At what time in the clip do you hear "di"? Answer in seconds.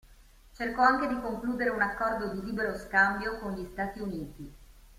1.07-1.21, 2.33-2.43